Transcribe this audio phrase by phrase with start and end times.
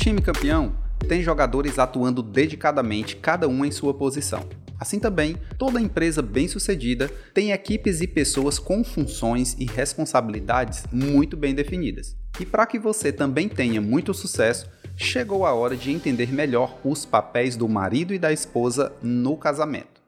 [0.00, 0.72] time campeão
[1.06, 4.48] tem jogadores atuando dedicadamente, cada um em sua posição.
[4.78, 11.54] Assim também, toda empresa bem-sucedida tem equipes e pessoas com funções e responsabilidades muito bem
[11.54, 12.16] definidas.
[12.38, 17.04] E para que você também tenha muito sucesso, chegou a hora de entender melhor os
[17.04, 20.00] papéis do marido e da esposa no casamento.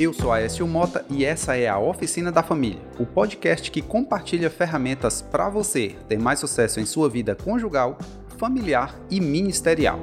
[0.00, 4.50] Eu sou Aécio Mota e essa é a Oficina da Família, o podcast que compartilha
[4.50, 7.98] ferramentas para você ter mais sucesso em sua vida conjugal,
[8.38, 9.98] familiar e ministerial.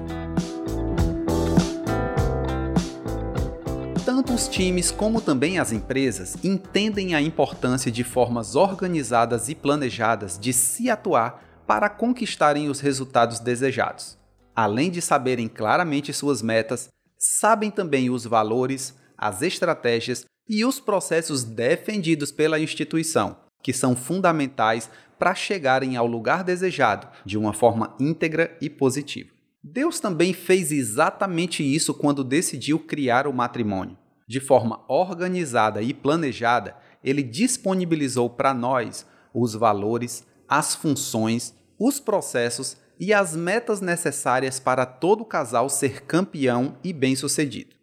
[4.05, 10.37] Tanto os times como também as empresas entendem a importância de formas organizadas e planejadas
[10.37, 14.17] de se atuar para conquistarem os resultados desejados.
[14.55, 21.43] Além de saberem claramente suas metas, sabem também os valores, as estratégias e os processos
[21.43, 28.57] defendidos pela instituição, que são fundamentais para chegarem ao lugar desejado de uma forma íntegra
[28.61, 29.29] e positiva.
[29.63, 33.97] Deus também fez exatamente isso quando decidiu criar o matrimônio.
[34.27, 42.77] De forma organizada e planejada, ele disponibilizou para nós os valores, as funções, os processos
[42.99, 47.75] e as metas necessárias para todo casal ser campeão e bem-sucedido.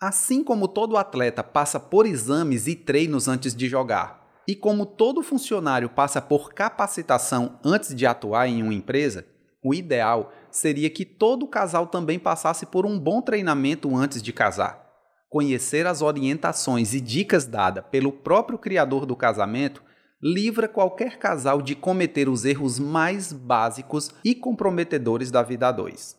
[0.00, 5.22] Assim como todo atleta passa por exames e treinos antes de jogar, e como todo
[5.22, 9.26] funcionário passa por capacitação antes de atuar em uma empresa,
[9.62, 14.88] o ideal seria que todo casal também passasse por um bom treinamento antes de casar.
[15.28, 19.82] Conhecer as orientações e dicas dadas pelo próprio criador do casamento
[20.22, 26.16] livra qualquer casal de cometer os erros mais básicos e comprometedores da vida a dois.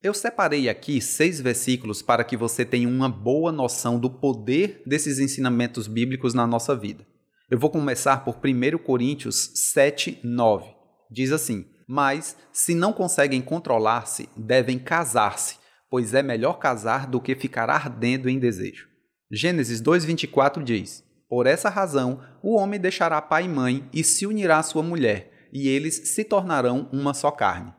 [0.00, 5.18] Eu separei aqui seis versículos para que você tenha uma boa noção do poder desses
[5.18, 7.11] ensinamentos bíblicos na nossa vida.
[7.52, 10.74] Eu vou começar por 1 Coríntios 7, 9.
[11.10, 15.58] Diz assim: Mas, se não conseguem controlar-se, devem casar-se,
[15.90, 18.88] pois é melhor casar do que ficar ardendo em desejo.
[19.30, 24.56] Gênesis 2,24 diz: por essa razão, o homem deixará pai e mãe e se unirá
[24.56, 27.74] à sua mulher, e eles se tornarão uma só carne.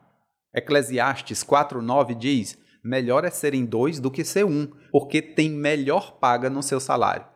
[0.55, 6.47] Eclesiastes 4:9 diz: Melhor é serem dois do que ser um, porque tem melhor paga
[6.47, 7.32] no seu salário.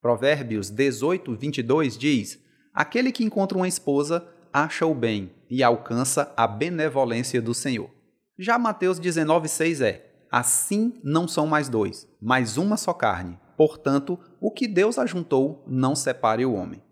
[0.00, 2.38] Provérbios 18:22 diz:
[2.72, 7.90] Aquele que encontra uma esposa acha o bem e alcança a benevolência do Senhor.
[8.38, 13.38] Já Mateus 19:6 é: Assim não são mais dois, mas uma só carne.
[13.56, 16.82] Portanto, o que Deus ajuntou, não separe o homem.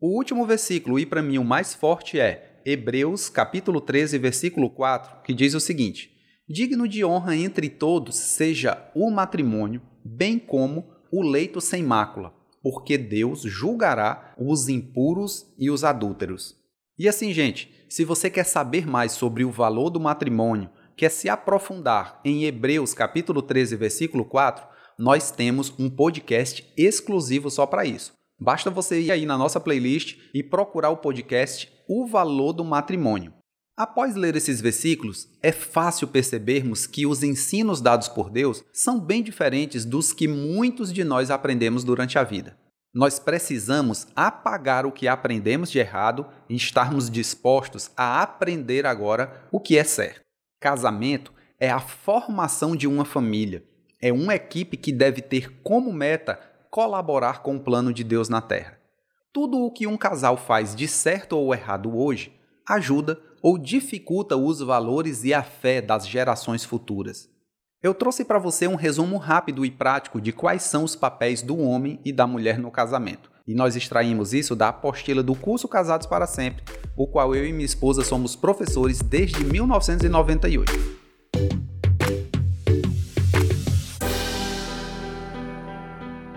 [0.00, 5.22] O último versículo, e para mim o mais forte, é Hebreus capítulo 13, versículo 4,
[5.22, 6.10] que diz o seguinte:
[6.48, 12.34] Digno de honra entre todos seja o matrimônio, bem como o leito sem mácula,
[12.68, 16.56] porque Deus julgará os impuros e os adúlteros.
[16.98, 21.28] E assim, gente, se você quer saber mais sobre o valor do matrimônio, quer se
[21.28, 24.66] aprofundar em Hebreus capítulo 13, versículo 4,
[24.98, 28.12] nós temos um podcast exclusivo só para isso.
[28.36, 33.32] Basta você ir aí na nossa playlist e procurar o podcast O Valor do Matrimônio.
[33.76, 39.22] Após ler esses versículos, é fácil percebermos que os ensinos dados por Deus são bem
[39.22, 42.56] diferentes dos que muitos de nós aprendemos durante a vida.
[42.94, 49.60] Nós precisamos apagar o que aprendemos de errado e estarmos dispostos a aprender agora o
[49.60, 50.22] que é certo.
[50.58, 53.62] Casamento é a formação de uma família
[54.00, 56.38] é uma equipe que deve ter como meta
[56.70, 58.78] colaborar com o plano de Deus na Terra.
[59.32, 62.32] Tudo o que um casal faz de certo ou errado hoje
[62.68, 67.28] ajuda ou dificulta os valores e a fé das gerações futuras.
[67.82, 71.58] Eu trouxe para você um resumo rápido e prático de quais são os papéis do
[71.58, 73.30] homem e da mulher no casamento.
[73.46, 76.64] E nós extraímos isso da apostila do curso Casados para Sempre,
[76.96, 80.72] o qual eu e minha esposa somos professores desde 1998.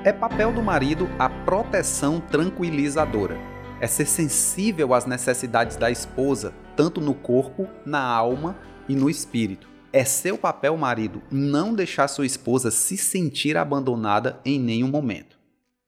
[0.03, 3.58] É papel do marido a proteção tranquilizadora.
[3.81, 8.57] É ser sensível às necessidades da esposa, tanto no corpo, na alma
[8.89, 9.69] e no espírito.
[9.93, 15.39] É seu papel, marido, não deixar sua esposa se sentir abandonada em nenhum momento.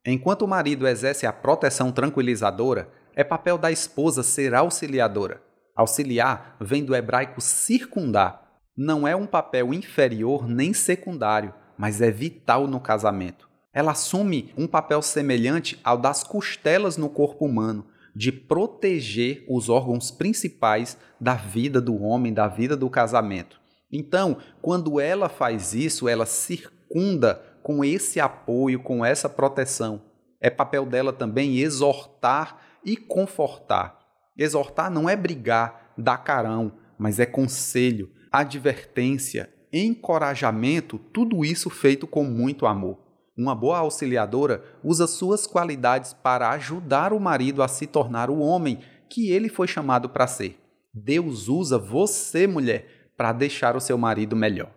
[0.06, 5.42] Enquanto o marido exerce a proteção tranquilizadora, é papel da esposa ser auxiliadora.
[5.76, 8.42] Auxiliar vem do hebraico circundar.
[8.76, 14.68] Não é um papel inferior nem secundário, mas é vital no casamento ela assume um
[14.68, 21.80] papel semelhante ao das costelas no corpo humano, de proteger os órgãos principais da vida
[21.80, 23.62] do homem, da vida do casamento.
[23.92, 30.02] Então, quando ela faz isso, ela circunda com esse apoio, com essa proteção.
[30.40, 34.00] É papel dela também exortar e confortar.
[34.38, 42.24] Exortar não é brigar, dar carão, mas é conselho, advertência, encorajamento, tudo isso feito com
[42.24, 43.11] muito amor.
[43.38, 48.80] Uma boa auxiliadora usa suas qualidades para ajudar o marido a se tornar o homem
[49.10, 50.58] que ele foi chamado para ser.
[50.94, 54.72] Deus usa você, mulher, para deixar o seu marido melhor.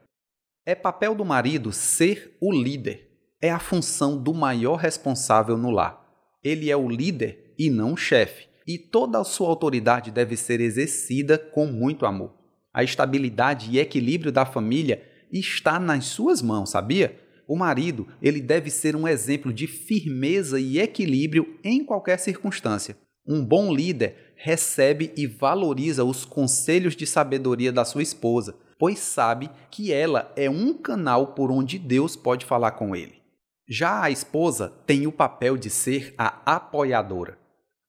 [0.64, 3.10] É papel do marido ser o líder.
[3.40, 6.02] É a função do maior responsável no lar.
[6.42, 10.60] Ele é o líder e não o chefe, e toda a sua autoridade deve ser
[10.60, 12.32] exercida com muito amor.
[12.72, 15.02] A estabilidade e equilíbrio da família
[15.32, 17.18] está nas suas mãos, sabia?
[17.46, 22.96] O marido, ele deve ser um exemplo de firmeza e equilíbrio em qualquer circunstância.
[23.26, 29.50] Um bom líder recebe e valoriza os conselhos de sabedoria da sua esposa, pois sabe
[29.70, 33.22] que ela é um canal por onde Deus pode falar com ele.
[33.68, 37.38] Já a esposa tem o papel de ser a apoiadora.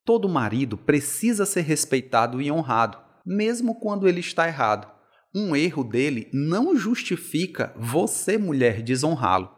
[0.06, 4.88] Todo marido precisa ser respeitado e honrado mesmo quando ele está errado.
[5.38, 9.52] Um erro dele não justifica você, mulher, desonrá-lo.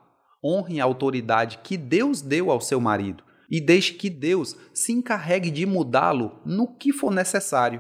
[0.44, 5.52] Honre a autoridade que Deus deu ao seu marido e deixe que Deus se encarregue
[5.52, 7.80] de mudá-lo no que for necessário.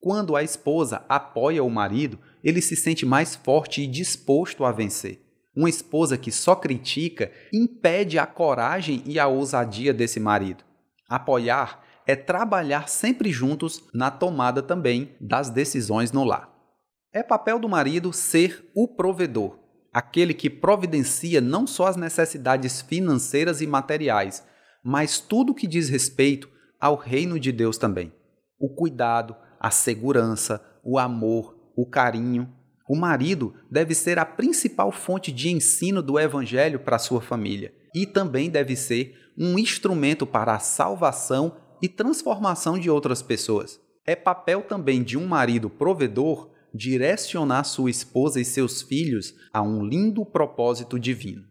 [0.00, 5.20] Quando a esposa apoia o marido, ele se sente mais forte e disposto a vencer.
[5.54, 10.64] Uma esposa que só critica impede a coragem e a ousadia desse marido.
[11.06, 16.47] Apoiar é trabalhar sempre juntos na tomada também das decisões no lar.
[17.12, 19.58] É papel do marido ser o provedor,
[19.90, 24.46] aquele que providencia não só as necessidades financeiras e materiais,
[24.84, 28.12] mas tudo que diz respeito ao reino de Deus também.
[28.60, 32.52] O cuidado, a segurança, o amor, o carinho.
[32.86, 38.06] O marido deve ser a principal fonte de ensino do evangelho para sua família e
[38.06, 43.80] também deve ser um instrumento para a salvação e transformação de outras pessoas.
[44.06, 49.84] É papel também de um marido provedor direcionar sua esposa e seus filhos a um
[49.84, 51.44] lindo propósito divino.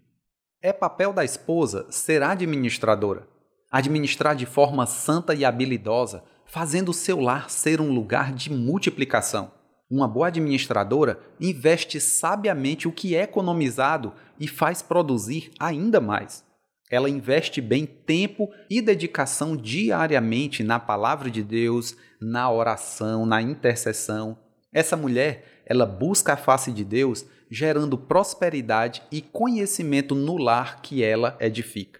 [0.61, 3.27] É papel da esposa ser administradora,
[3.69, 9.51] administrar de forma santa e habilidosa, fazendo o seu lar ser um lugar de multiplicação.
[9.91, 16.45] Uma boa administradora investe sabiamente o que é economizado e faz produzir ainda mais.
[16.89, 24.37] Ela investe bem tempo e dedicação diariamente na palavra de Deus, na oração, na intercessão.
[24.77, 31.03] Essa mulher, ela busca a face de Deus, gerando prosperidade e conhecimento no lar que
[31.03, 31.99] ela edifica.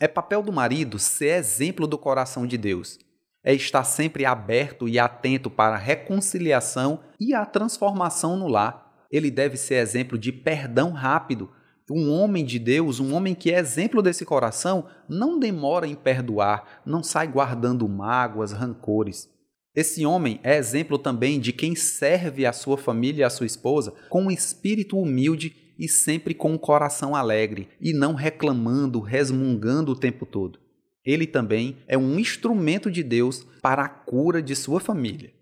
[0.00, 2.98] É papel do marido ser exemplo do coração de Deus.
[3.44, 9.04] É estar sempre aberto e atento para a reconciliação e a transformação no lar.
[9.12, 11.50] Ele deve ser exemplo de perdão rápido,
[11.90, 16.80] um homem de Deus, um homem que é exemplo desse coração, não demora em perdoar,
[16.86, 19.28] não sai guardando mágoas, rancores.
[19.74, 23.92] Esse homem é exemplo também de quem serve a sua família e a sua esposa
[24.08, 29.96] com um espírito humilde e sempre com um coração alegre, e não reclamando, resmungando o
[29.96, 30.58] tempo todo.
[31.04, 35.32] Ele também é um instrumento de Deus para a cura de sua família.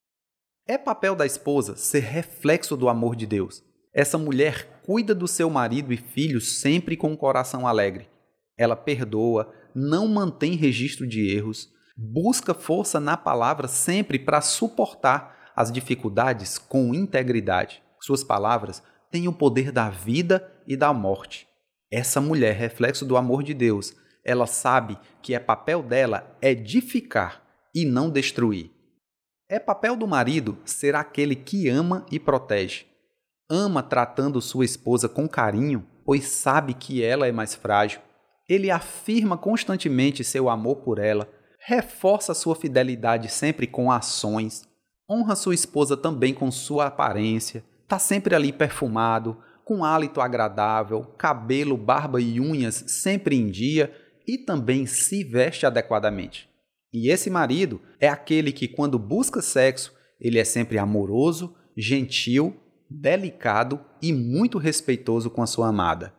[0.67, 3.65] É papel da esposa ser reflexo do amor de Deus,
[3.97, 8.11] essa mulher cuida do seu marido e filhos sempre com o coração alegre.
[8.55, 15.73] Ela perdoa, não mantém registro de erros, busca força na palavra sempre para suportar as
[15.73, 17.83] dificuldades com integridade.
[18.01, 21.49] Suas palavras têm o poder da vida e da morte.
[21.91, 27.43] Essa mulher, reflexo do amor de Deus, ela sabe que é papel dela edificar
[27.75, 28.71] e não destruir.
[29.49, 32.87] É papel do marido ser aquele que ama e protege
[33.49, 38.01] ama tratando sua esposa com carinho, pois sabe que ela é mais frágil.
[38.49, 41.29] Ele afirma constantemente seu amor por ela,
[41.69, 44.63] reforça sua fidelidade sempre com ações,
[45.11, 51.77] honra sua esposa também com sua aparência, está sempre ali perfumado, com hálito agradável, cabelo,
[51.77, 53.93] barba e unhas sempre em dia
[54.29, 56.49] e também se veste adequadamente.
[56.93, 62.57] E esse marido é aquele que, quando busca sexo, ele é sempre amoroso, gentil
[62.89, 66.15] delicado e muito respeitoso com a sua amada.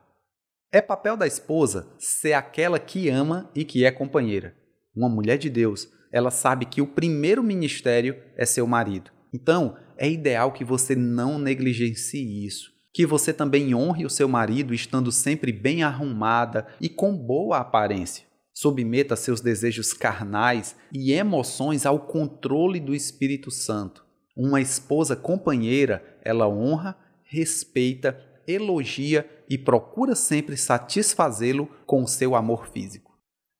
[0.74, 4.67] É papel da esposa ser aquela que ama e que é companheira.
[4.98, 9.12] Uma mulher de Deus, ela sabe que o primeiro ministério é seu marido.
[9.32, 12.72] Então, é ideal que você não negligencie isso.
[12.92, 18.25] Que você também honre o seu marido estando sempre bem arrumada e com boa aparência.
[18.51, 24.04] Submeta seus desejos carnais e emoções ao controle do Espírito Santo.
[24.36, 32.68] Uma esposa companheira, ela honra, respeita, elogia e procura sempre satisfazê-lo com o seu amor
[32.70, 33.07] físico.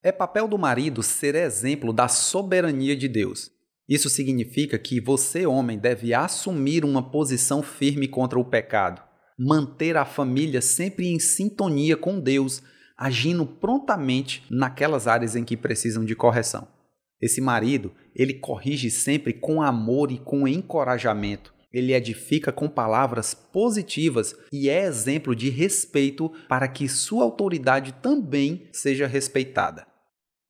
[0.08, 3.52] É papel do marido ser exemplo da soberania de Deus.
[3.90, 9.02] Isso significa que você, homem, deve assumir uma posição firme contra o pecado,
[9.38, 12.64] manter a família sempre em sintonia com Deus,
[12.98, 16.70] agindo prontamente naquelas áreas em que precisam de correção.
[17.22, 21.54] Esse marido, ele corrige sempre com amor e com encorajamento.
[21.74, 28.70] Ele edifica com palavras positivas e é exemplo de respeito para que sua autoridade também
[28.72, 29.86] seja respeitada.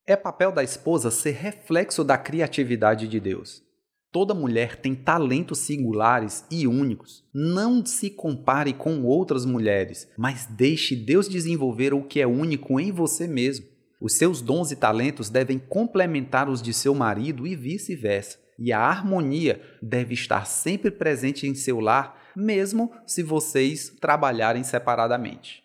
[0.09, 3.61] É papel da esposa ser reflexo da criatividade de Deus.
[4.09, 7.25] Toda mulher tem talentos singulares e únicos.
[7.33, 12.89] Não se compare com outras mulheres, mas deixe Deus desenvolver o que é único em
[12.89, 13.65] você mesmo.
[13.99, 18.39] Os seus dons e talentos devem complementar os de seu marido e vice-versa.
[18.57, 25.63] E a harmonia deve estar sempre presente em seu lar, mesmo se vocês trabalharem separadamente.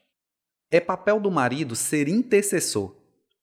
[0.69, 3.02] É papel do marido ser intercessor.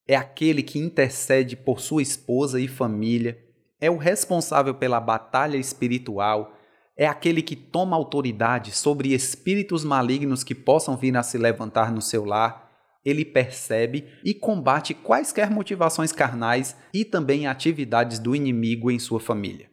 [0.09, 3.37] É aquele que intercede por sua esposa e família,
[3.79, 6.57] é o responsável pela batalha espiritual,
[6.97, 12.01] é aquele que toma autoridade sobre espíritos malignos que possam vir a se levantar no
[12.01, 12.71] seu lar.
[13.05, 19.69] Ele percebe e combate quaisquer motivações carnais e também atividades do inimigo em sua família.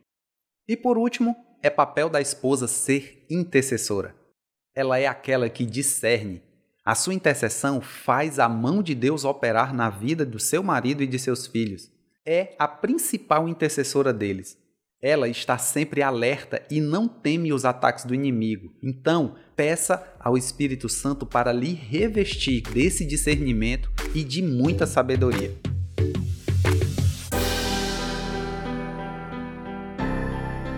[0.68, 4.14] E por último, é papel da esposa ser intercessora.
[4.74, 6.42] Ela é aquela que discerne.
[6.86, 11.06] A sua intercessão faz a mão de Deus operar na vida do seu marido e
[11.08, 11.90] de seus filhos
[12.24, 14.56] é a principal intercessora deles.
[15.02, 18.72] Ela está sempre alerta e não teme os ataques do inimigo.
[18.80, 25.52] Então, peça ao Espírito Santo para lhe revestir desse discernimento e de muita sabedoria.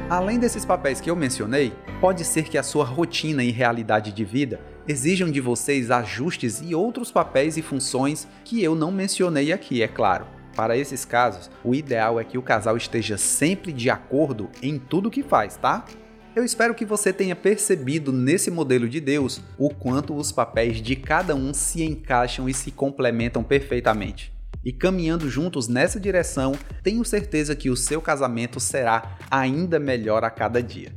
[0.08, 4.24] Além desses papéis que eu mencionei, pode ser que a sua rotina e realidade de
[4.24, 4.58] vida
[4.88, 9.86] exijam de vocês ajustes e outros papéis e funções que eu não mencionei aqui, é
[9.86, 10.26] claro.
[10.56, 15.10] Para esses casos, o ideal é que o casal esteja sempre de acordo em tudo
[15.10, 15.84] que faz, tá?
[16.34, 20.96] Eu espero que você tenha percebido nesse modelo de Deus o quanto os papéis de
[20.96, 24.32] cada um se encaixam e se complementam perfeitamente.
[24.64, 26.52] E caminhando juntos nessa direção,
[26.82, 30.92] tenho certeza que o seu casamento será ainda melhor a cada dia.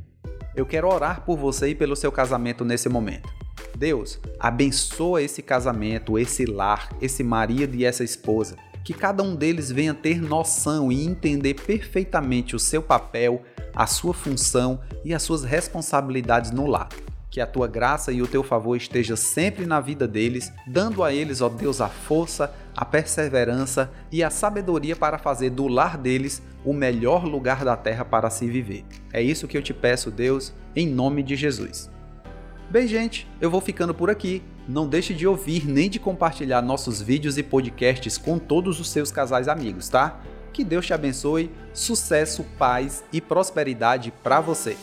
[0.54, 3.41] Eu quero orar por você e pelo seu casamento nesse momento.
[3.82, 9.72] Deus, abençoa esse casamento, esse lar, esse marido e essa esposa que cada um deles
[9.72, 13.42] venha ter noção e entender perfeitamente o seu papel,
[13.74, 16.90] a sua função e as suas responsabilidades no lar.
[17.28, 21.12] Que a tua graça e o teu favor esteja sempre na vida deles, dando a
[21.12, 26.40] eles, ó Deus, a força, a perseverança e a sabedoria para fazer do lar deles
[26.64, 28.84] o melhor lugar da terra para se viver.
[29.12, 31.91] É isso que eu te peço, Deus, em nome de Jesus.
[32.72, 34.42] Bem, gente, eu vou ficando por aqui.
[34.66, 39.12] Não deixe de ouvir nem de compartilhar nossos vídeos e podcasts com todos os seus
[39.12, 40.18] casais amigos, tá?
[40.54, 44.78] Que Deus te abençoe, sucesso, paz e prosperidade para você.